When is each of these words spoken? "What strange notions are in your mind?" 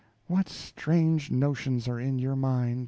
"What 0.25 0.49
strange 0.49 1.29
notions 1.29 1.87
are 1.87 1.99
in 1.99 2.17
your 2.17 2.35
mind?" 2.35 2.79